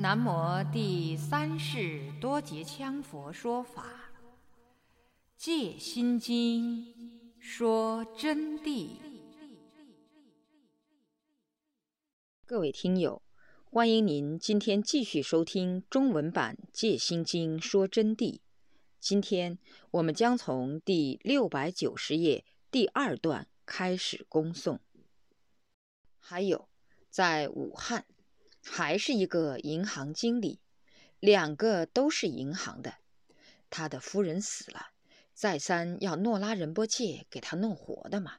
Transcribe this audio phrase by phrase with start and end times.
[0.00, 3.82] 南无第三世多杰羌佛说法，
[5.36, 6.94] 《戒心经》
[7.40, 8.90] 说真谛。
[12.46, 13.20] 各位听友，
[13.64, 18.38] 欢迎您今天继续收听中文版《戒心经》说真谛。
[19.00, 19.58] 今天
[19.90, 24.78] 我们将从第六百九十页第二段开始恭诵。
[26.20, 26.68] 还有，
[27.10, 28.06] 在武汉。
[28.70, 30.60] 还是一个银行经理，
[31.18, 32.98] 两个都是银行的。
[33.70, 34.88] 他的夫人死了，
[35.34, 38.38] 再三要诺拉仁波切给他弄活的嘛。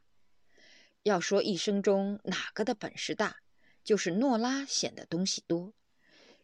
[1.03, 3.38] 要说一生中哪个的本事大，
[3.83, 5.73] 就是诺拉显得东西多。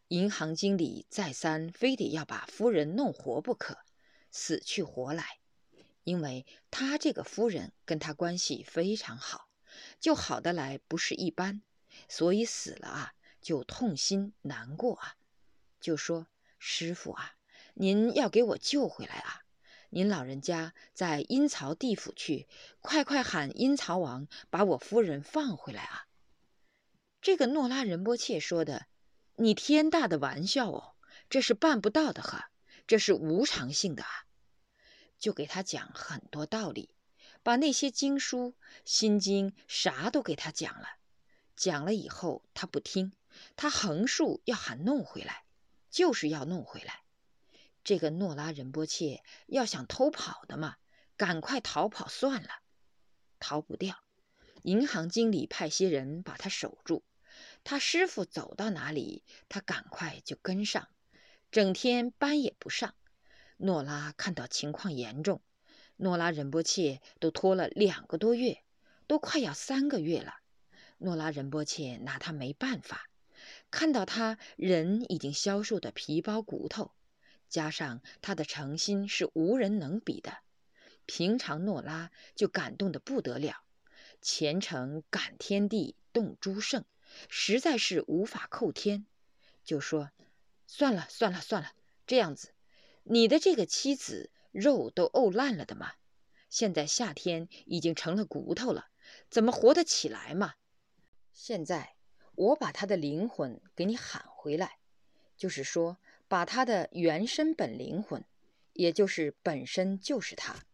[0.09, 3.77] 银行经理再三非得要把夫人弄活不可，
[4.29, 5.39] 死去活来，
[6.03, 9.47] 因为他这个夫人跟他关系非常好，
[9.99, 11.61] 就好得来不是一般，
[12.07, 13.13] 所以死了啊。
[13.45, 15.17] 就痛心难过啊，
[15.79, 16.25] 就说
[16.57, 17.35] ：“师傅啊，
[17.75, 19.43] 您要给我救回来啊！
[19.91, 22.47] 您老人家在阴曹地府去，
[22.81, 26.07] 快快喊阴曹王把我夫人放回来啊！”
[27.21, 28.87] 这个诺拉仁波切说的
[29.37, 30.95] ：“你天大的玩笑哦，
[31.29, 32.49] 这是办不到的哈，
[32.87, 34.09] 这是无常性的啊！”
[35.19, 36.95] 就给他讲很多道理，
[37.43, 40.87] 把那些经书、心经啥都给他讲了。
[41.55, 43.13] 讲了以后，他不听。
[43.55, 45.43] 他横竖要喊弄回来，
[45.89, 47.01] 就是要弄回来。
[47.83, 50.77] 这个诺拉仁波切要想偷跑的嘛，
[51.17, 52.49] 赶快逃跑算了。
[53.39, 53.97] 逃不掉，
[54.63, 57.03] 银行经理派些人把他守住。
[57.63, 60.87] 他师傅走到哪里，他赶快就跟上，
[61.51, 62.95] 整天班也不上。
[63.57, 65.41] 诺拉看到情况严重，
[65.97, 68.63] 诺拉仁波切都拖了两个多月，
[69.07, 70.33] 都快要三个月了。
[70.97, 73.09] 诺拉仁波切拿他没办法。
[73.75, 76.91] 看到他人已经消瘦的皮包骨头，
[77.49, 80.37] 加上他的诚心是无人能比的，
[81.05, 83.65] 平常诺拉就感动得不得了，
[84.21, 86.85] 虔诚感天地动诸圣，
[87.27, 89.05] 实在是无法扣天，
[89.65, 90.09] 就说
[90.67, 91.73] ：“算了算了算了，
[92.07, 92.53] 这样子，
[93.03, 95.91] 你的这个妻子肉都沤烂了的嘛，
[96.49, 98.87] 现在夏天已经成了骨头了，
[99.29, 100.53] 怎么活得起来嘛？
[101.33, 101.93] 现在。”
[102.35, 104.77] 我把他的灵魂给你喊回来，
[105.37, 105.97] 就是说，
[106.27, 108.23] 把他的原身本灵魂，
[108.73, 110.65] 也就是本身就是他，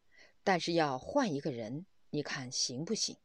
[0.44, 3.18] 但是要换一个人，你看行不行？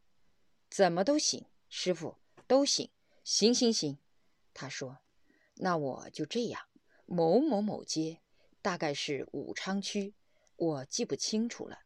[0.69, 2.17] 怎么都行，师傅
[2.47, 2.91] 都行，
[3.25, 3.99] 行行行。
[4.53, 4.99] 他说
[5.57, 6.61] ：“那我就这样，
[7.07, 8.21] 某某某街，
[8.61, 10.15] 大概是武昌区，
[10.57, 11.81] 我记不清楚了。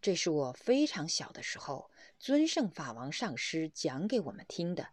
[0.00, 4.88] 这是我非常小的时候，尊圣法王上师讲给我们听的。”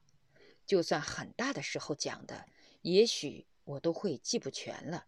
[0.66, 2.46] 就算很大的时候讲的，
[2.82, 5.06] 也许我都会记不全了，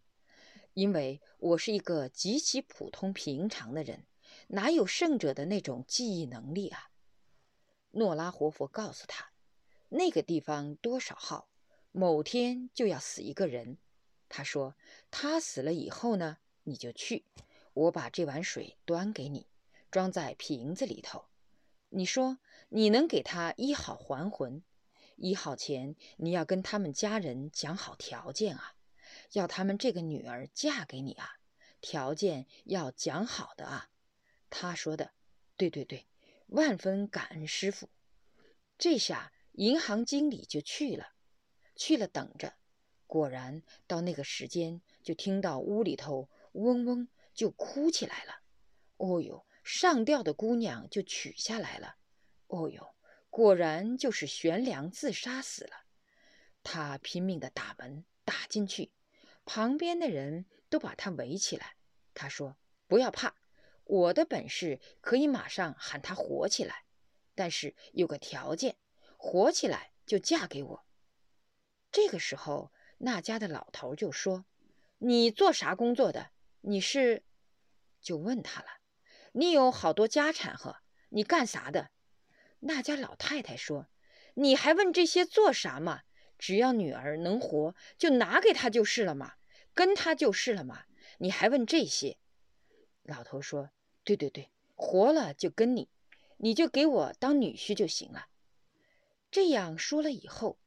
[0.74, 4.06] 因为我是一个极其普通平常的人，
[4.48, 6.90] 哪有圣者的那种记忆能力啊？
[7.92, 9.30] 诺拉活佛告诉他，
[9.88, 11.48] 那个地方多少号，
[11.92, 13.78] 某天就要死一个人。
[14.28, 14.74] 他说
[15.10, 17.24] 他死了以后呢，你就去，
[17.72, 19.46] 我把这碗水端给你，
[19.90, 21.26] 装在瓶子里头。
[21.90, 22.38] 你说
[22.70, 24.62] 你能给他医好还魂？
[25.16, 28.74] 医好前，你要跟他们家人讲好条件啊，
[29.32, 31.38] 要他们这个女儿嫁给你啊，
[31.80, 33.90] 条件要讲好的啊。
[34.50, 35.12] 他说的，
[35.56, 36.06] 对对对，
[36.46, 37.88] 万分感恩师傅。
[38.76, 41.12] 这下银行经理就去了，
[41.76, 42.54] 去了等着，
[43.06, 48.40] 果然到那个时间，就听到屋里头嗡嗡就哭起来了。
[48.96, 51.96] 哦呦，上吊的姑娘就取下来了。
[52.46, 52.93] 哦呦。
[53.34, 55.72] 果然就是悬梁自杀死了。
[56.62, 58.92] 他拼命的打门，打进去，
[59.44, 61.74] 旁边的人都把他围起来。
[62.14, 62.56] 他说
[62.86, 63.34] ：“不要怕，
[63.82, 66.84] 我的本事可以马上喊他活起来，
[67.34, 68.76] 但是有个条件，
[69.16, 70.84] 活起来就嫁给我。”
[71.90, 74.44] 这个时候，那家的老头就说
[74.98, 76.30] ：“你做啥工作的？
[76.60, 77.24] 你是？”
[78.00, 78.68] 就问他了
[79.34, 80.82] ：“你有好多家产呵？
[81.08, 81.90] 你干啥的？”
[82.66, 83.88] 那家老太太说
[84.34, 86.00] ：“你还问这些做啥嘛？
[86.38, 89.34] 只要女儿能活，就拿给她就是了嘛，
[89.74, 90.84] 跟她就是了嘛。
[91.18, 92.16] 你还问这些？”
[93.04, 93.70] 老头说
[94.02, 95.90] ：“对对对，活了就跟你，
[96.38, 98.28] 你就给我当女婿就行了。”
[99.30, 100.58] 这样说了以后，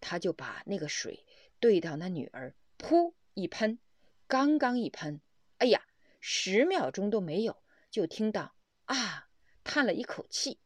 [0.00, 1.26] 他就把那个水
[1.58, 3.80] 兑到那女儿，噗一喷，
[4.28, 5.20] 刚刚一喷，
[5.58, 5.82] 哎呀，
[6.20, 7.60] 十秒钟都没有，
[7.90, 8.54] 就听到
[8.84, 9.28] 啊，
[9.64, 10.60] 叹了一口气。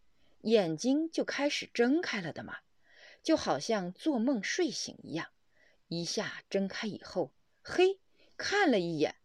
[0.44, 2.58] 眼睛就开始睁开了的嘛，
[3.22, 5.28] 就好像做梦睡醒一样，
[5.88, 7.32] 一下睁开以后，
[7.62, 7.98] 嘿，
[8.36, 9.16] 看了一眼，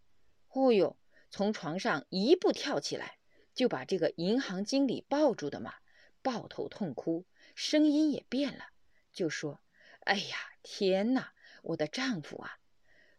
[0.50, 0.98] 哦哟，
[1.30, 3.18] 从床上一步跳起来，
[3.54, 5.74] 就把这个银行经理抱住的嘛，
[6.22, 8.70] 抱头痛哭，声音也变了，
[9.12, 9.60] 就说
[10.06, 11.34] ：“哎呀，天哪，
[11.64, 12.60] 我的丈夫啊！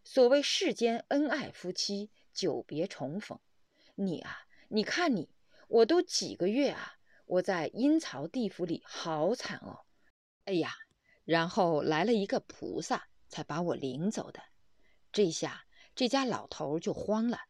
[0.03, 3.39] 所谓世间恩爱夫妻，久别重逢，
[3.95, 5.29] 你啊，你看你，
[5.69, 6.97] 我都几个月啊，
[7.31, 9.87] 我在阴曹地府里好惨哦，
[10.47, 10.75] 哎呀！”
[11.25, 14.43] 然后来了一个菩萨，才把我领走的。
[15.13, 17.43] 这下这家老头就慌了，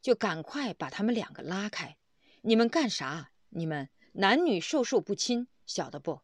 [0.00, 1.96] 就赶快把他们两个拉开。
[2.42, 3.32] 你们干啥？
[3.48, 6.20] 你们男女授受不亲，晓得不？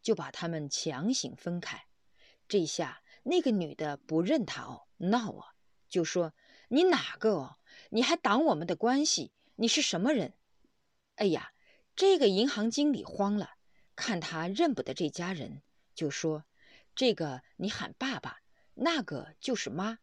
[0.00, 1.84] 就把他们强行分开。
[2.48, 5.52] 这下那个女的不认他哦，闹啊，
[5.90, 6.32] 就说
[6.68, 7.56] 你哪个哦？
[7.90, 9.32] 你还挡我们的关系？
[9.56, 10.32] 你是什么人？
[11.16, 11.52] 哎呀，
[11.96, 13.56] 这个银行经理慌了，
[13.96, 15.62] 看他认不得这家人。
[15.94, 16.44] 就说
[16.94, 18.42] ：“这个你喊爸爸，
[18.74, 20.00] 那个就是妈。”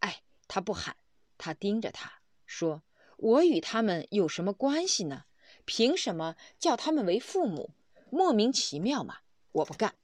[0.00, 0.96] 哎，他不喊，
[1.38, 2.82] 他盯着他说
[3.16, 5.26] ：“我与他们有什么关系呢？
[5.64, 7.70] 凭什么叫他们为父母？
[8.10, 9.18] 莫名其妙嘛！
[9.52, 9.94] 我不干。”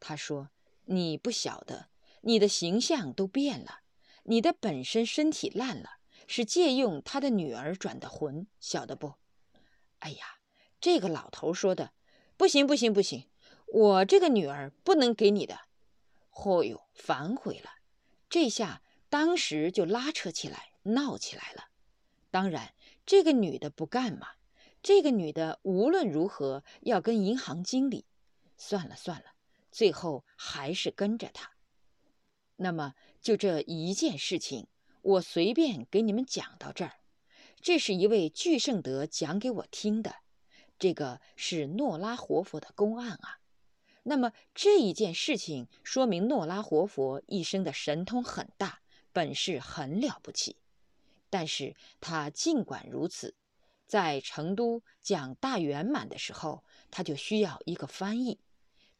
[0.00, 0.48] 他说
[0.86, 1.90] ：“你不晓得，
[2.22, 3.80] 你的形象都变了，
[4.22, 9.16] 你的本身身体烂了，是借用他的女儿转的魂，晓得不？”
[10.00, 10.38] 哎呀，
[10.80, 11.92] 这个老头说的，
[12.36, 13.28] 不行，不行，不行。
[13.66, 15.60] 我这个女儿不能给你的，
[16.30, 17.70] 嚯哟，反悔了。
[18.28, 21.68] 这下当时就拉扯起来，闹起来了。
[22.30, 22.74] 当然，
[23.04, 24.28] 这个女的不干嘛。
[24.82, 28.06] 这个女的无论如何要跟银行经理。
[28.56, 29.32] 算了算了，
[29.72, 31.52] 最后还是跟着他。
[32.56, 34.68] 那么就这一件事情，
[35.02, 36.92] 我随便给你们讲到这儿。
[37.60, 40.16] 这是一位巨圣德讲给我听的。
[40.78, 43.40] 这个是诺拉活佛的公案啊。
[44.02, 48.80] 那么这一件事情说明诺拉活佛一生的神通很大，
[49.12, 50.56] 本事很了不起。
[51.28, 53.34] 但是他尽管如此，
[53.86, 58.38] 在成都讲大圆满的时候，他就需要一个翻译。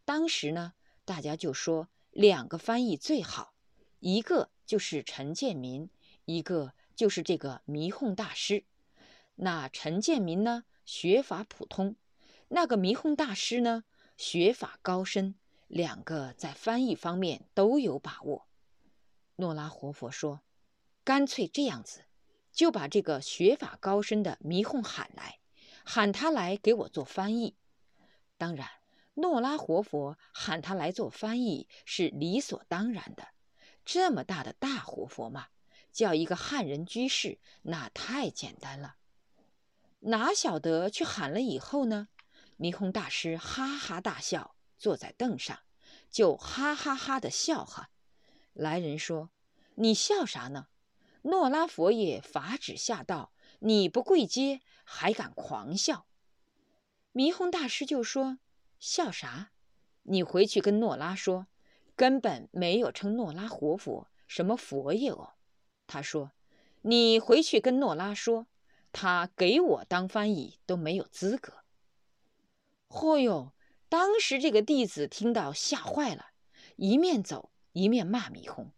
[0.04, 0.74] 当时呢，
[1.04, 3.54] 大家就说两个翻译最好，
[4.00, 5.88] 一个就是陈建民，
[6.24, 8.64] 一个就是这个迷哄大师。
[9.36, 11.96] 那陈建民呢，学法普通；
[12.48, 13.84] 那个迷哄大师呢。
[14.16, 15.34] 学法高深，
[15.66, 18.48] 两个在翻译方面都有把握。
[19.34, 20.40] 诺拉活佛说
[21.04, 22.06] ：“干脆这样子，
[22.50, 25.38] 就把这个学法高深的迷哄喊来，
[25.84, 27.56] 喊他来给我做翻译。
[28.38, 28.66] 当然，
[29.16, 33.28] 诺拉活佛喊他来做翻译是理所当然的。
[33.84, 35.48] 这么大的大活佛嘛，
[35.92, 38.96] 叫一个汉人居士，那太简单了。
[40.06, 42.08] 哪晓得去喊了以后呢？”
[42.58, 45.60] 弥空大师哈哈大笑，坐在凳上，
[46.10, 47.90] 就哈哈哈的笑哈。
[48.52, 49.30] 来人说
[49.76, 50.68] ：“你笑啥呢？
[51.22, 56.06] 诺拉佛爷法旨下道，你不跪阶还敢狂笑？”
[57.12, 58.38] 弥空大师就说
[58.78, 59.50] ：“笑啥？
[60.04, 61.48] 你回去跟诺拉说，
[61.94, 65.34] 根本没有称诺拉活佛什么佛爷哦。”
[65.86, 66.32] 他说
[66.82, 68.46] ：“你回去跟诺拉说，
[68.98, 71.52] 他给我当翻译都没有资格。”
[72.88, 73.52] 嚯哟！
[73.90, 76.28] 当时这个弟子听到吓坏了，
[76.76, 78.72] 一面走一面骂迷哄。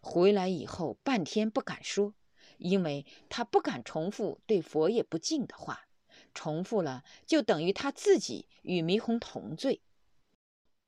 [0.00, 2.14] 回来以后半天不敢说，
[2.58, 5.86] 因为他不敢重复对佛爷不敬的话，
[6.34, 9.82] 重复了就等于他自己与迷哄同罪。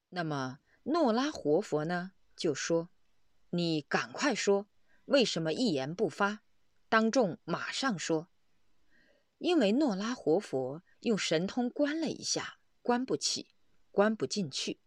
[0.08, 2.88] 那么诺拉活佛呢，就说
[3.50, 4.66] ：“你赶快说，
[5.04, 6.40] 为什么一言不发？
[6.88, 8.26] 当众马上说。”
[9.42, 12.60] 因为诺拉活佛用神通关了一下。
[12.80, 13.48] 关不起，
[13.90, 14.78] 关不进去。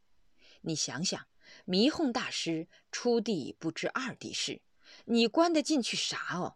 [0.62, 1.28] 你想想，
[1.66, 4.62] 迷哄大师初地不知二地事，
[5.06, 6.56] 你关得进去啥哦？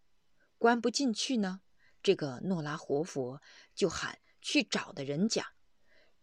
[0.57, 1.61] 关不进去呢？
[2.01, 3.41] 这个诺拉活佛
[3.75, 5.45] 就喊去找的人讲。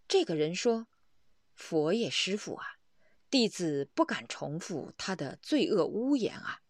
[0.08, 0.86] 这个人说
[1.54, 2.78] ：“佛爷师傅啊，
[3.30, 6.62] 弟子不敢重复他的罪恶污言啊。”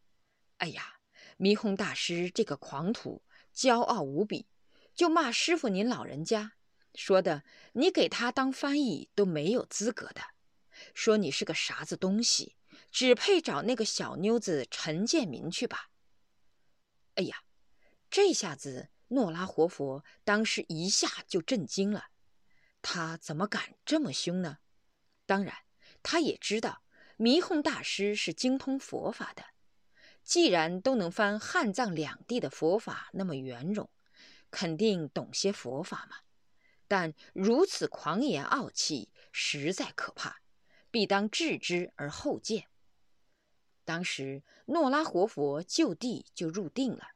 [0.58, 0.98] 哎呀，
[1.36, 3.22] 迷哄大师这个狂徒，
[3.54, 4.46] 骄傲无比，
[4.96, 6.54] 就骂师傅您老人家。
[6.94, 10.22] 说的，你给他当翻译都没有资格的。
[10.94, 12.56] 说你是个啥子东西，
[12.90, 15.90] 只配找那个小妞子陈建民去吧。
[17.16, 17.42] 哎呀，
[18.10, 22.06] 这下子诺拉活佛当时一下就震惊了。
[22.80, 24.58] 他怎么敢这么凶呢？
[25.26, 25.54] 当然，
[26.02, 26.82] 他也知道
[27.18, 29.44] 弥哄大师是精通佛法的。
[30.22, 33.88] 既然都能翻汉藏两地的佛法那么圆融，
[34.50, 36.16] 肯定懂些佛法嘛。
[36.88, 40.40] 但如此狂言傲气，实在可怕，
[40.90, 42.68] 必当置之而后见。
[43.84, 47.08] 当时诺拉活佛就地就入定了，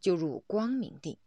[0.00, 1.18] 就入光明定，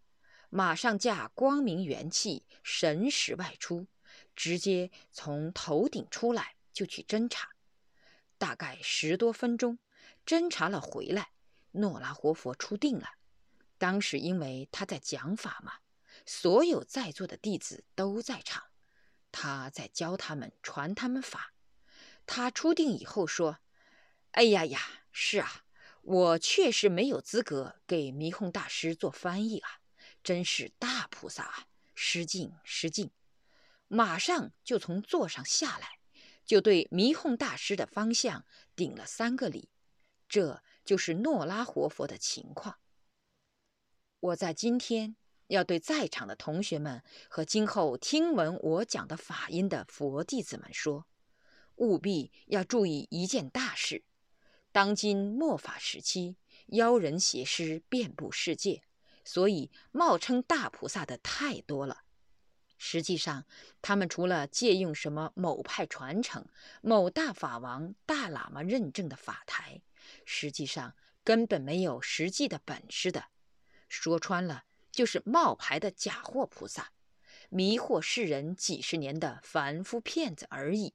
[0.49, 3.87] 马上驾光明元气神识外出，
[4.35, 7.49] 直接从头顶出来就去侦查，
[8.37, 9.77] 大概十多分钟，
[10.25, 11.31] 侦查了回来，
[11.71, 13.07] 诺拉活佛出定了。
[13.81, 15.73] 当时因为他在讲法嘛，
[16.23, 18.65] 所有在座的弟子都在场，
[19.31, 21.55] 他在教他们传他们法。
[22.27, 23.57] 他出定以后说。
[24.33, 24.79] 哎呀呀，
[25.11, 25.65] 是啊，
[26.03, 29.81] 我确实没有资格给弥哄大师做翻译啊！
[30.23, 33.11] 真是大菩萨啊，失敬失敬！
[33.89, 35.99] 马上就从座上下来，
[36.45, 39.67] 就对弥哄大师的方向顶了三个礼。
[40.29, 42.79] 这就是诺拉活佛的情况。
[44.21, 45.15] 我在今天
[45.47, 51.07] 要对在场的同学们和今后听闻我讲的法音的佛弟子们说，
[51.77, 54.03] 务必要注意一件大事。
[54.71, 56.35] 当今末法时期，
[56.67, 58.83] 妖人邪师遍布世界，
[59.25, 62.03] 所以冒称大菩萨的太多了。
[62.77, 63.47] 实际上，
[63.81, 66.45] 他们除了借用什么某派传承、
[66.83, 69.81] 某大法王、大喇嘛认证的法台，
[70.25, 73.30] 实际上根本没有实际的本事的。
[73.91, 76.93] 说穿了，就是冒牌的假货菩萨，
[77.49, 80.93] 迷惑世人几十年的凡夫骗子而已。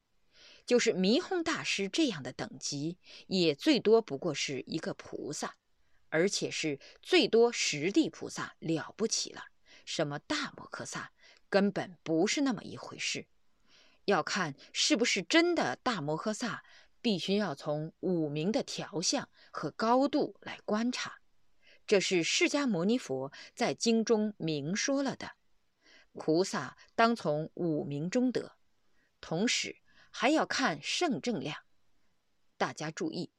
[0.65, 2.97] 就是迷哄大师这样的等级，
[3.29, 5.55] 也最多不过是一个菩萨，
[6.09, 9.45] 而且是最多十地菩萨了不起了。
[9.85, 11.13] 什么大摩诃萨，
[11.49, 13.27] 根本不是那么一回事。
[14.07, 16.65] 要看是不是真的大摩诃萨，
[17.01, 21.21] 必须要从五明的调相和高度来观察。
[21.87, 25.33] 这是释迦牟尼佛在经中明说了的，
[26.13, 28.53] 菩萨当从五明中得，
[29.21, 29.77] 同时。
[30.19, 31.59] 还要看圣正量，
[32.57, 33.31] 大家注意，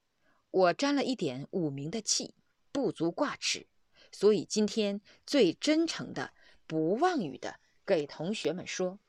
[0.51, 2.35] 我沾了一点五明的气，
[2.71, 3.65] 不足挂齿，
[4.11, 6.35] 所以今天最真诚的、
[6.67, 8.99] 不妄语的给同学们说，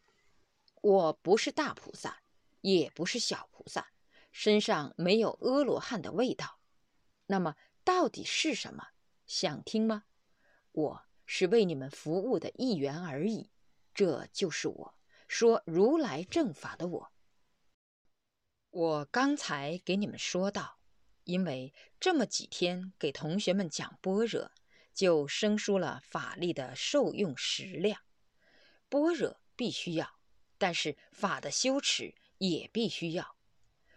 [0.80, 2.22] 我不是大菩萨，
[2.62, 3.90] 也不是小菩萨，
[4.32, 6.58] 身上没有阿罗汉的味道。
[7.26, 7.54] 那么
[7.84, 8.88] 到底是什么？
[9.28, 10.04] 想听吗？
[10.72, 13.50] 我是为你们服务的一员而已，
[13.92, 14.94] 这就是我
[15.28, 17.12] 说如来正法的我。
[18.70, 20.78] 我刚才给你们说到，
[21.24, 24.50] 因为这么几天给同学们讲般若，
[24.94, 28.00] 就生疏了法力的受用时量。
[28.88, 30.18] 般若必须要，
[30.56, 33.36] 但是法的修持也必须要。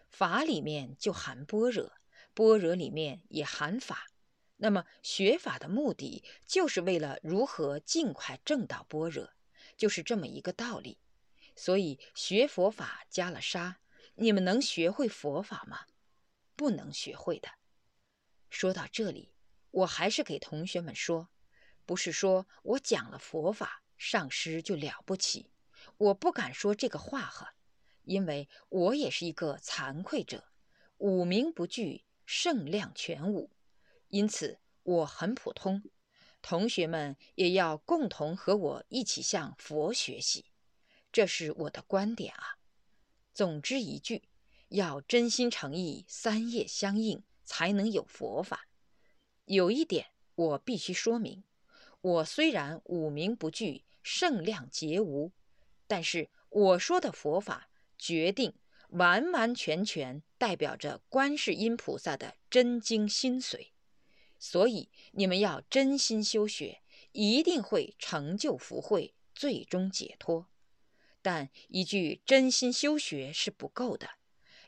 [0.09, 1.93] 法里面就含般若，
[2.33, 4.10] 般若里面也含法。
[4.63, 9.33] 那么学法的目的，就是为了如何尽快证到般若，
[9.75, 10.99] 就是这么一个道理。
[11.55, 13.79] 所以学佛法加了沙。
[14.15, 15.87] 你们能学会佛法吗？
[16.55, 17.49] 不能学会的。
[18.51, 19.33] 说到这里，
[19.71, 21.29] 我还是给同学们说，
[21.87, 25.49] 不是说我讲了佛法，上师就了不起。
[25.97, 27.55] 我不敢说这个话哈，
[28.03, 30.43] 因为我也是一个惭愧者，
[30.97, 33.49] 五名不具，圣量全无，
[34.11, 35.83] 因此我很普通。
[36.41, 40.45] 同学们也要共同和我一起向佛学习，
[41.11, 42.57] 这是我的观点啊。
[43.33, 44.23] 总之一句，
[44.69, 48.67] 要真心诚意，三业相应，才能有佛法。
[49.45, 51.43] 有一点我必须说明：
[52.01, 55.31] 我虽然五名不具，圣量皆无，
[55.87, 58.53] 但是我说的佛法，决定
[58.89, 63.67] 完完全全代表着观世音菩萨的真经心髓。
[64.43, 66.81] 所以你们要真心修学，
[67.12, 70.50] 一定会成就福慧，最终解脱。
[71.21, 74.10] 但一句真心修学是不够的，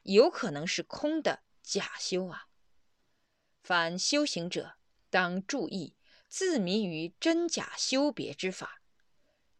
[0.03, 2.49] 有可能是空的假修啊。
[3.63, 4.75] 凡修行者
[5.09, 5.95] 当注意，
[6.27, 8.83] 自迷于真假修别之法，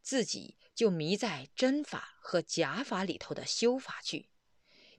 [0.03, 4.29] 自己就迷在真法和假法里头的修法去。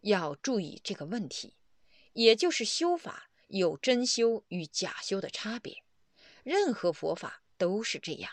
[0.01, 1.57] 要注意这个问题，
[2.15, 5.85] 也就是修法有真修与假修的差别。
[6.43, 8.33] 任何佛法都是这样，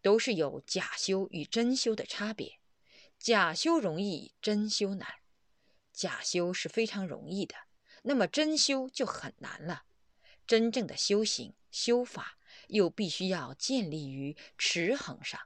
[0.00, 2.60] 都是有假修与真修的差别。
[3.18, 5.14] 假修容易，真修难。
[5.92, 7.56] 假修是非常容易的，
[8.02, 9.82] 那么真修就很难了。
[10.46, 12.38] 真正的修行修法，
[12.68, 15.40] 又必须要建立于持恒上，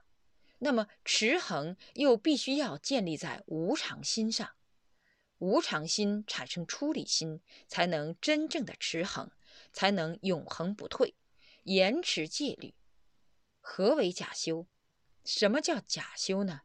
[0.59, 4.51] 那么持恒又必须要建立在无常心上。
[5.39, 9.31] 无常心产生出离心，才能真正的持恒，
[9.71, 11.15] 才能永恒不退，
[11.63, 12.73] 延迟戒律。
[13.59, 14.67] 何为假修？
[15.23, 16.61] 什么叫假修呢？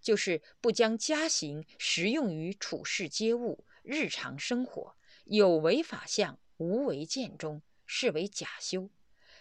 [0.00, 8.90] 就是不将家行实用于处世皆物、日常生活，有为法相无为见中视为假修，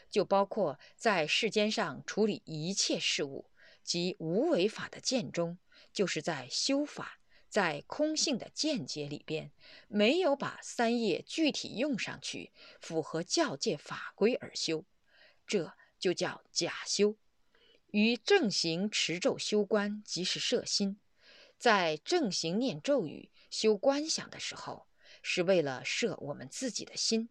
[0.10, 3.52] 就包括在世间上处理一切事物
[3.84, 5.58] 及无为法的见中，
[5.92, 7.20] 就是在修法，
[7.54, 9.52] 在空性的见解里边，
[9.88, 14.86] 没有把三业具体用上去，符合教界法规而修，
[15.46, 17.16] 这就叫假修。
[17.92, 21.00] 于正行持咒修观，即是摄心，
[21.60, 24.88] 在正行念咒语、修观想的时候，
[25.22, 27.30] 是为了摄我们自己的心，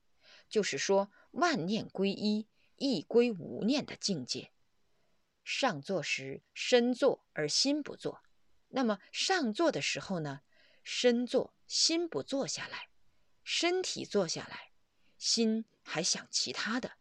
[0.49, 4.52] 就是说万念归一，一归无念的境界。
[5.43, 8.23] 上座时身坐而心不坐，
[8.75, 10.41] 那么上座的时候呢，
[10.83, 12.88] 身坐心不坐下来，
[13.45, 14.73] 身体坐下来，
[15.17, 16.93] 心还想其他的。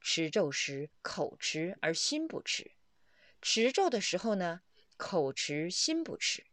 [0.00, 2.72] 持咒时口持而心不持。
[3.42, 4.62] 持咒的时候呢，
[4.96, 6.46] 口持心不持，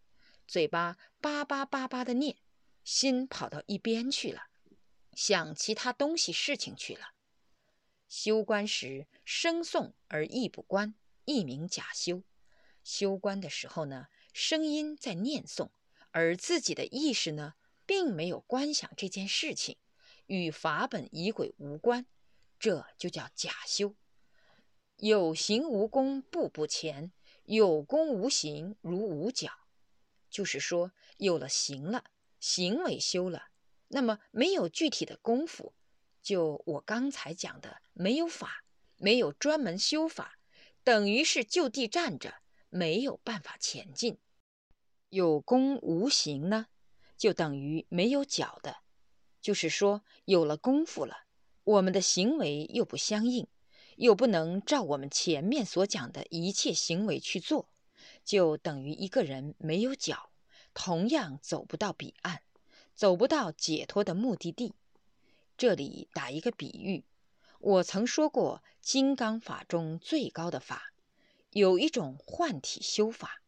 [0.47, 2.37] 嘴巴叭叭叭叭的念，
[2.83, 4.47] 心跑到一边去了，
[5.13, 7.13] 想其他东西事情去了。
[8.07, 10.95] 修观时声诵而意不观，
[11.25, 12.23] 亦名假修。
[12.83, 14.07] 修观的时候呢，
[14.37, 15.69] 声音在念诵，
[16.11, 17.53] 而自己的意识呢，
[17.85, 19.77] 并没有观想这件事情，
[20.25, 22.05] 与法本仪轨无关，
[22.59, 23.95] 这就叫假修。
[24.97, 27.11] 有形无功，步步前；
[27.45, 29.49] 有功无形，如无脚。
[30.29, 32.03] 就是说，有了形了，
[32.41, 33.51] 行为修了，
[33.87, 35.73] 那么没有具体的功夫，
[36.21, 38.65] 就我刚才讲的，没有法，
[38.97, 40.37] 没有专门修法，
[40.83, 44.17] 等于是就地站着，没有办法前进。
[45.15, 46.67] 有功无形呢，
[47.15, 48.79] 就等于没有脚的，
[49.39, 51.15] 就是说，有了功夫了，
[51.63, 53.47] 我们的行为又不相应。
[53.95, 57.69] 又不能照我们前面所讲的一切行为去做，
[58.25, 60.31] 就等于一个人没有脚，
[60.73, 62.41] 同样走不到彼岸，
[62.93, 64.73] 走不到解脱的目的地。
[65.55, 67.05] 这里打一个比喻，
[67.59, 70.91] 我曾说过，金刚法中最高的法，
[71.51, 73.41] 有一种换体修法，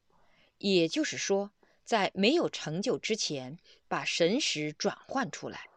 [0.59, 1.51] 也就是说，
[1.87, 5.69] 在没有成就之前，把神识转换出来，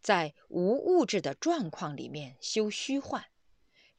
[0.00, 3.26] 在无物质的状况里面修虚幻。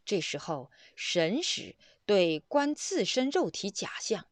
[0.04, 4.28] 这时候，神识对观自身肉体假象，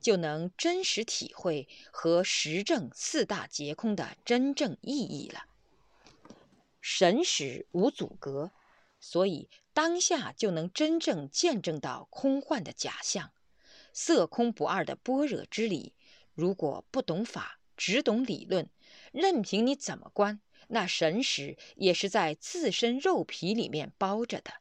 [0.00, 5.46] 就能真实体会和实证四大皆空的真正意义了。
[6.80, 8.52] 神识无阻隔，
[9.00, 13.32] 所以当下就能真正见证到空幻的假象，
[13.92, 15.92] 色空不二的般若之理。
[16.36, 18.70] 如果不懂法，只懂理论，
[19.10, 24.52] 任凭你怎么观，那神识也是在自身肉皮里面包着的。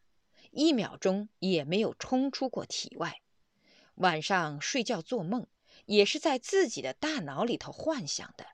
[0.52, 3.20] 一秒钟也没有冲出过体外，
[3.96, 5.48] 晚上睡觉做梦
[5.86, 8.46] 也是在自己的大脑里头幻想的，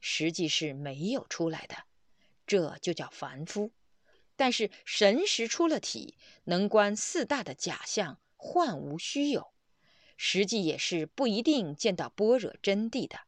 [0.00, 1.84] 实际是没有出来的，
[2.46, 3.70] 这就叫凡夫。
[4.34, 9.51] 但是神识出了体，能观四大的假象，幻无虚有，
[10.24, 13.22] 实际也是不一定见到般若真谛的。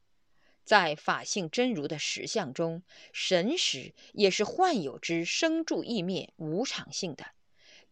[0.64, 7.32] 在法性真如的实相中，神识也是幻有之生住异灭无常性的。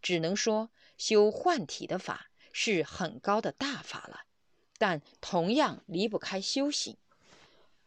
[0.01, 4.21] 只能说修幻体的法是很高的大法了，
[4.79, 6.97] 但同样离不开修行。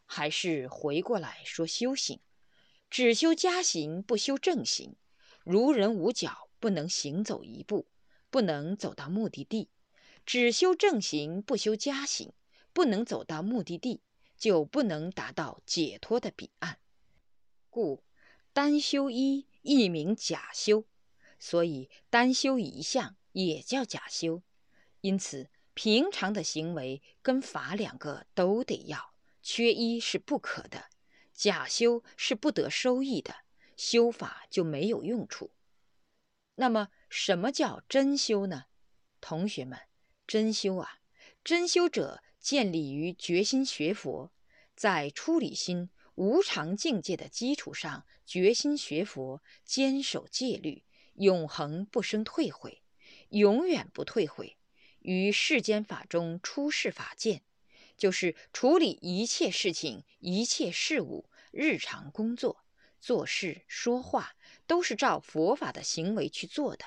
[0.04, 2.20] 还是回过来说修行，
[2.90, 4.94] 只修家行不修正行，
[5.44, 7.86] 如人无脚不能行走一步，
[8.28, 9.68] 不能走到目的地；
[10.26, 12.32] 只修正行不修家行，
[12.72, 14.02] 不能走到目的地，
[14.36, 16.80] 就不能达到解脱的彼岸。
[17.70, 18.02] 故
[18.52, 20.84] 单修一亦名假修。
[21.38, 24.42] 所以单修一项也叫假修，
[25.02, 30.86] 因此平常的行为跟法两个都得要，缺一是不可的。
[31.32, 33.36] 假修是不得收益的，
[33.76, 35.52] 修法就没有用处。
[36.54, 38.64] 那么什么叫真修呢？
[39.20, 39.78] 同学们，
[40.26, 40.98] 真修啊，
[41.44, 44.32] 真修者建立于决心学佛，
[44.74, 50.84] 在出离心无常境界的基础上，决心学佛，坚守戒律。
[51.18, 52.82] 永恒不生退悔，
[53.30, 54.58] 永远不退悔。
[54.98, 57.42] 于世间法中出世法见，
[57.96, 62.66] 就是处理一切事情、一切事物、日常工作、
[63.00, 64.36] 做事、说话，
[64.66, 66.84] 都是照佛法的行为去做的。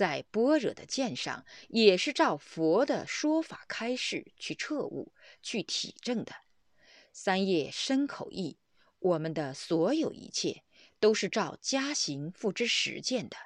[0.00, 6.36] 在般若的见上，也是照佛的说法开示去彻悟、去体证的。
[7.12, 8.56] 三业身口意，
[8.98, 10.64] 我们的所有一切，
[10.98, 13.36] 都是照家行付之实践的。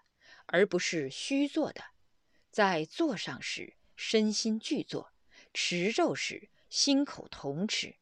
[0.47, 1.83] 而不是虚做的，
[2.53, 5.11] 在坐上时身心俱坐，
[5.53, 7.97] 持咒时心口同持，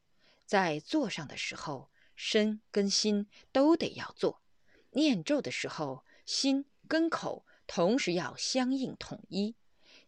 [0.45, 4.43] 在坐上的时候身跟心都得要做，
[4.91, 9.55] 念咒的时候，心跟口同时要相应统一。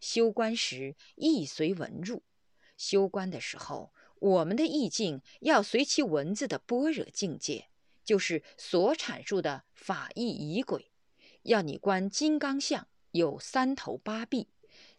[0.01, 2.21] 修观时意随文入，
[2.77, 7.69] 修观的时候，我们的意境要随其文字的般若境界，
[8.03, 10.91] 就是所阐述的法义仪轨。
[11.43, 14.49] 要你观金刚像，有三头八臂，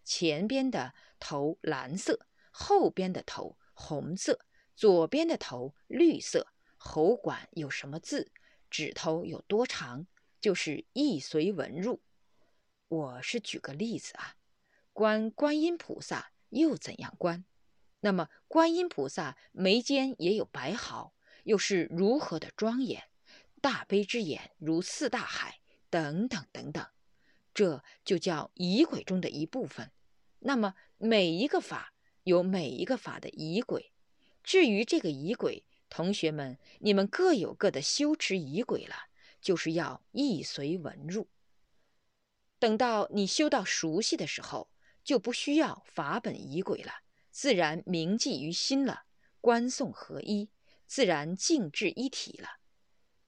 [0.03, 4.41] 前边的头蓝色，后边的头红色，
[4.75, 8.33] 左边的头绿色，喉管有什么字，
[8.71, 10.07] 指头有多长，
[10.41, 12.01] 就是意随文入。
[12.89, 14.37] 我是举个例子啊。
[14.93, 17.45] 观观音菩萨又怎样观？
[18.01, 23.03] 那么观音菩萨眉间也有白毫，又是如何的庄严？
[23.61, 26.87] 大悲之眼如四大海，等等等等，
[27.53, 29.91] 这就叫仪轨中的一部分。
[30.39, 33.93] 那么每一个法有每一个法的仪轨。
[34.45, 38.95] 至于这个仪轨，同学们你们各有各的修持仪轨了，
[39.41, 41.27] 就是要意随文入。
[42.59, 44.69] 等到你修到熟悉的时候。
[45.07, 46.93] 就不需要法本仪轨了，
[47.31, 49.05] 自然铭记于心了。
[49.41, 50.51] 观诵合一，
[50.89, 52.59] 自然静至一体了。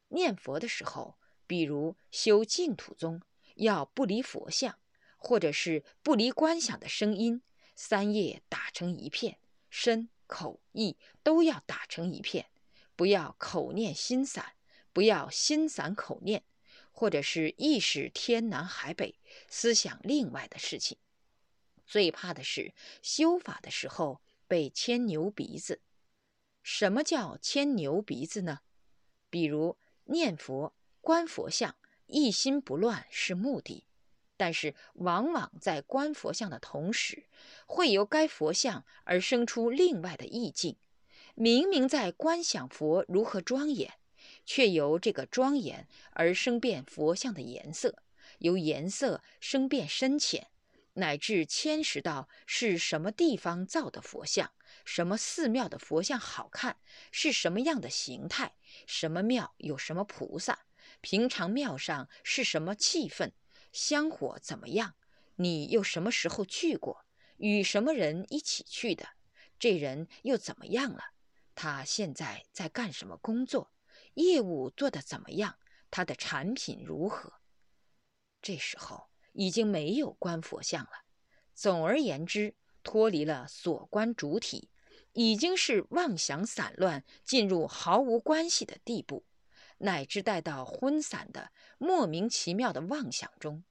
[0.09, 3.23] 念佛的时候，比如修净土宗，
[3.55, 4.81] 要不离佛像，
[5.17, 7.43] 或者是不离观想的声音，
[7.77, 9.39] 三业打成一片，
[9.71, 12.51] 身口意都要打成一片，
[12.97, 14.55] 不要口念心散，
[14.93, 16.43] 不要心散口念，
[16.99, 20.99] 或者是意识天南海北，思想另外的事情。
[21.87, 25.81] 最怕的是修法的时候被牵牛鼻子。
[26.61, 28.63] 什么叫牵牛鼻子呢？
[29.31, 33.85] 比如念佛、观佛像，一心不乱是目的，
[34.37, 37.29] 但是往往在观佛像的同时，
[37.69, 40.77] 会由该佛像而生出另外的意境。
[41.37, 43.95] 明明在观想佛如何庄严，
[44.49, 48.03] 却由这个庄严而生变佛像的颜色，
[48.39, 50.49] 由颜色生变深浅。
[50.95, 54.51] 乃至牵涉到是什么地方造的佛像，
[54.87, 56.79] 什么寺庙的佛像好看，
[57.13, 58.57] 是什么样的形态，
[58.87, 60.61] 什么庙有什么菩萨，
[61.03, 63.33] 平常庙上是什么气氛，
[63.71, 64.95] 香火怎么样，
[65.37, 67.05] 你又什么时候去过，
[67.37, 69.11] 与什么人一起去的，
[69.59, 71.13] 这人又怎么样了？
[71.55, 73.71] 他现在在干什么工作？
[74.19, 75.59] 业务做得怎么样？
[75.91, 77.33] 他的产品如何？
[78.43, 79.09] 这时候。
[79.33, 80.91] 已经没有观佛像了。
[81.55, 84.69] 总而言之，脱离了所观主体，
[85.13, 89.25] 已经是妄想散乱，进入毫无关系的地步，
[89.79, 93.63] 乃至带到昏散的莫名其妙的妄想中，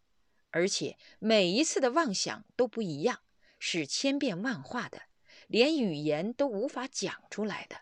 [0.52, 3.20] 而且每一次的妄想都不一样，
[3.60, 5.02] 是千变万化的，
[5.48, 7.82] 连语言都无法讲出来的。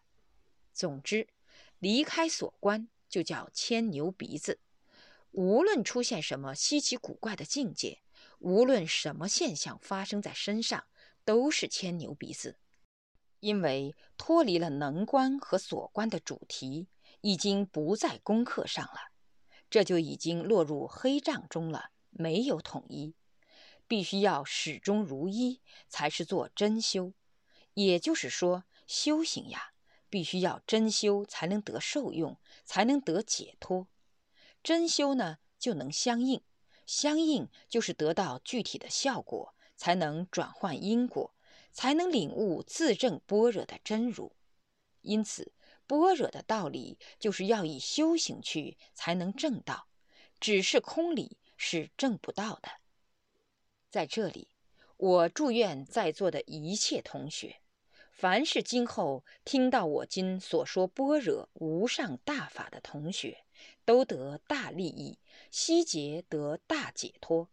[0.73, 1.27] 总之，
[1.85, 4.59] 离开所观，就叫牵牛鼻子。
[5.29, 8.01] 无论出现什么稀奇古怪的境界，
[8.39, 10.85] 无论什么现象发生在身上，
[11.23, 12.57] 都是牵牛鼻子，
[13.39, 16.87] 因为脱离了能观和所观的主题，
[17.21, 19.11] 已经不在功课上了，
[19.69, 23.13] 这就已经落入黑障中了，没有统一，
[23.87, 27.13] 必须要始终如一，才是做真修。
[27.75, 29.73] 也就是说，修行呀，
[30.09, 33.87] 必须要真修，才能得受用，才能得解脱。
[34.63, 36.41] 真修呢，就能相应，
[36.85, 41.35] 相应就是得到具体的效果，才能转换因果，
[41.71, 44.35] 才能领悟自证般若的真如。
[45.01, 45.51] 因此，
[45.85, 49.87] 般若的道理就是要以修行去才能证道，
[50.39, 52.69] 只是空理是证不到的。
[53.91, 54.49] 在这里，
[54.97, 57.61] 我祝愿在座的一切同学，
[58.15, 63.39] 凡是今后听到我今所说般若无上大法的同学。
[63.83, 65.19] 都得大利益，
[65.51, 67.49] 悉皆得大解脱，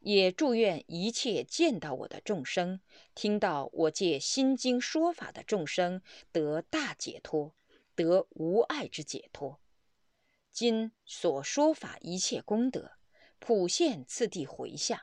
[0.00, 2.80] 也祝愿一切见到我的众生，
[3.14, 7.54] 听到我借心经说法的众生得大解脱，
[7.94, 9.60] 得无碍之解脱。
[10.52, 12.92] 今所说法一切功德，
[13.38, 15.00] 普现次第回向。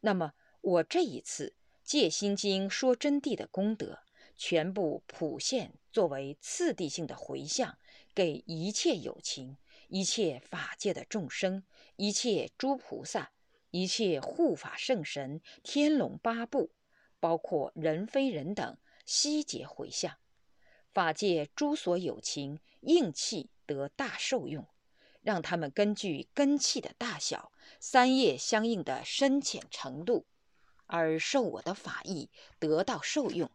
[0.00, 4.00] 那么我这一次借心经说真谛的功德，
[4.44, 7.78] 全部普现作为次第性的回向，
[8.12, 9.56] 给一切有情。
[9.86, 11.62] 一切法界的众生，
[11.94, 13.30] 一切诸菩萨，
[13.70, 16.72] 一切护法圣神、天龙八部，
[17.20, 18.76] 包括人非人等，
[19.06, 20.18] 悉皆回向。
[20.92, 24.66] 法界诸所有情应气得大受用，
[25.20, 30.26] 让他们根据根气的大小、三业相应的深浅程度，
[30.86, 32.28] 而受我的法意
[32.58, 33.48] 得到受用，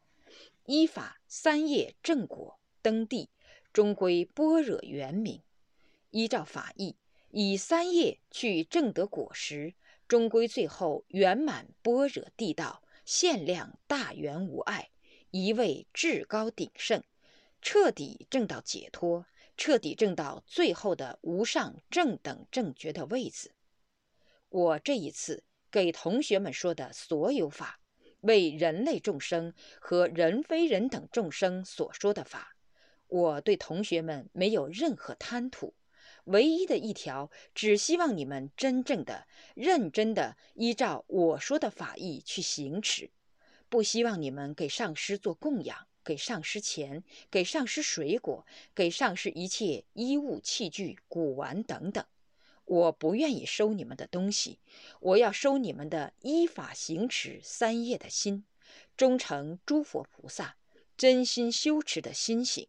[0.68, 3.30] 依法三业正果登地，
[3.72, 5.42] 终归般若圆明。
[6.10, 6.98] 依照法义，
[7.30, 9.76] 以三业去证得果实，
[10.10, 14.90] 终归最后圆满般若地道，限量大圆无碍，
[15.32, 17.02] 一位至高鼎盛，
[17.62, 19.26] 彻底证到解脱，
[19.56, 23.54] 彻底证到最后的无上正等正觉的位子。
[24.50, 27.80] 我这一次给同学们说的所有法，
[28.22, 32.56] 为人类众生和人非人等众生所说的法，
[33.08, 35.74] 我对同学们没有任何贪图。
[36.26, 43.10] 唯一的一条，只希望你们真正的、认真的依照我说的法义去行持，
[43.70, 52.06] 不希望你们给上师做供养，给上师钱，给上师水果，给上师一切衣物器具、古玩等等。
[52.68, 54.60] 我不愿意收你们的东西，
[55.00, 58.46] 我要收你们的依法行持三业的心，
[58.98, 60.58] 忠诚诸佛菩萨，
[60.98, 62.68] 真心修持的心行。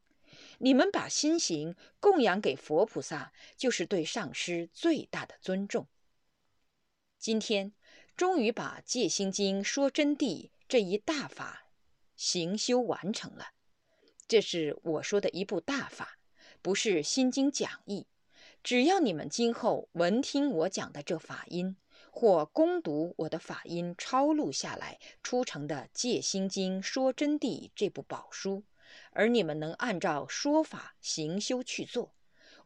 [0.58, 5.88] 你们把心行供养给佛菩萨，就是对上师最大的尊重。
[7.18, 7.72] 今天
[8.16, 11.70] 终于把《戒心经》说真谛这一大法
[12.14, 13.48] 行修完成了。
[14.28, 16.18] 这是我说的一部大法，
[16.62, 18.06] 不是心经讲义。
[18.68, 21.78] 只要你们今后闻听我讲的这法音，
[22.10, 28.64] 或攻读我的法音抄录下来出成的《戒心经》说真谛这部宝书。
[29.12, 32.12] 而你们能按照说法行修去做，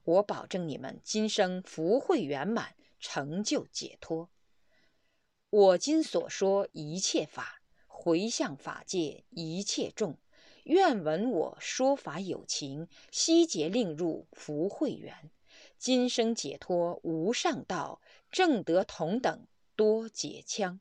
[0.02, 4.28] 我保证你们今生福慧圆满，成就解脱。
[5.50, 10.18] 我今所说一切法，回向法界一切众，
[10.64, 15.30] 愿闻我说法有情，悉皆令入福慧园，
[15.82, 20.78] 今生解脱无上道，正得同等多劫枪。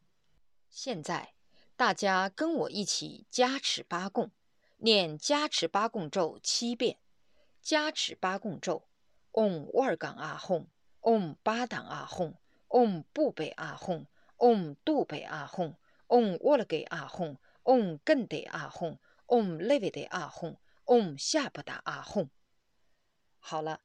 [0.70, 1.34] 现在
[1.76, 4.30] 大家跟我一起加持八供。
[4.78, 7.00] 念加持八供咒七遍，
[7.64, 8.84] 加持八供咒：
[9.32, 10.68] 嗡沃尔冈阿吽，
[11.00, 12.36] 嗡巴当阿吽，
[12.68, 14.06] 嗡布贝阿吽，
[14.38, 15.74] 嗡杜贝阿吽，
[16.10, 22.30] 嗡沃勒给阿吽，嗡更得阿吽，嗡雷维得阿吽，嗡夏布达阿吽。
[23.40, 23.82] 好了，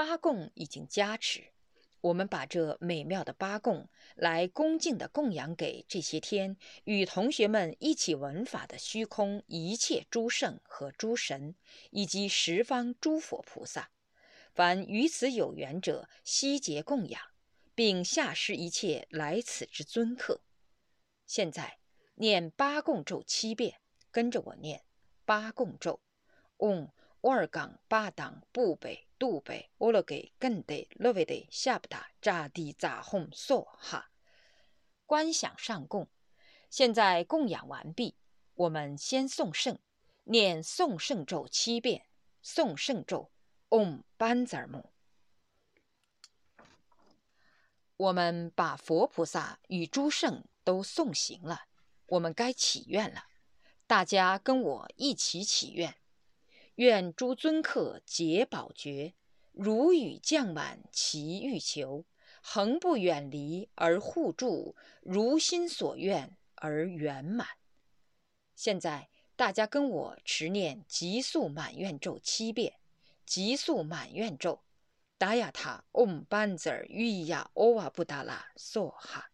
[0.00, 1.52] 八供已经加持。
[2.00, 11.54] 我们把这美妙的八供来恭敬地供养给这些天与同学们一起闻法的虚空一切诸圣和诸神，
[11.90, 13.90] 以及十方诸佛菩萨。
[14.54, 17.20] 凡与此有缘者，悉皆供养，
[17.74, 20.40] 并下施一切来此之尊客。
[21.26, 21.76] 现在
[22.14, 23.78] 念八供咒七遍，
[24.10, 24.82] 跟着我念
[25.26, 26.00] 八供咒：
[26.56, 26.90] 嗡。
[27.22, 34.10] 沃尔冈巴当布贝杜贝欧勒给更得勒维得夏布达扎地扎哄索哈，
[35.04, 36.08] 观想上供。
[36.70, 38.16] 现在供养完毕，
[38.54, 39.78] 我们先送圣，
[40.24, 42.06] 念送圣咒七遍。
[42.42, 43.30] 送圣咒：
[43.68, 44.90] 嗡班子尔姆。
[47.98, 51.66] 我们把佛菩萨与诸圣都送行了，
[52.06, 53.24] 我们该祈愿了。
[53.86, 55.94] 大家跟我一起祈愿。
[56.80, 59.12] 愿诸尊客皆宝觉，
[59.52, 62.06] 如雨降满其欲求，
[62.40, 67.46] 恒不远离而护助，如心所愿而圆满。
[68.56, 72.72] 现在大家跟我持念极速满愿咒七遍，
[73.26, 74.62] 极速满愿咒：
[75.18, 79.30] 达雅塔嗡班子尔瑜呀欧瓦布达拉梭哈。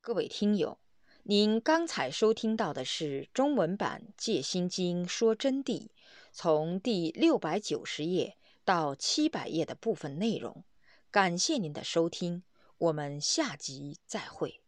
[0.00, 0.78] 各位听友。
[1.30, 5.88] 您刚才收听到的是中文版《戒心经》说真谛，
[6.32, 10.64] 从第六百九十页到七百页的部分内容。
[11.10, 12.44] 感谢您的收听，
[12.78, 14.62] 我们下集再会。